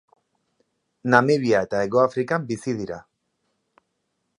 Namibia 1.15 1.61
eta 1.67 1.83
Hegoafrikan 1.85 2.49
bizi 2.53 2.77
dira. 2.83 2.99